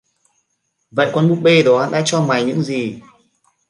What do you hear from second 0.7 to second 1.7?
vậy con búp bê